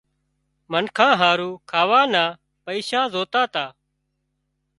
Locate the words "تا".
3.53-3.65